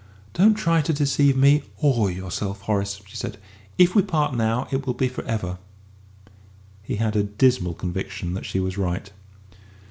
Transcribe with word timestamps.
"Don't 0.33 0.55
try 0.55 0.81
to 0.81 0.93
deceive 0.93 1.37
me 1.37 1.61
or 1.77 2.09
yourself, 2.09 2.61
Horace," 2.61 3.03
she 3.05 3.15
said; 3.15 3.37
"if 3.77 3.93
we 3.93 4.01
part 4.01 4.33
now, 4.33 4.67
it 4.71 4.87
will 4.87 4.95
be 4.95 5.07
for 5.07 5.23
ever." 5.25 5.59
He 6.81 6.95
had 6.95 7.15
a 7.15 7.21
dismal 7.21 7.75
conviction 7.75 8.33
that 8.33 8.47
she 8.47 8.59
was 8.59 8.79
right. 8.79 9.11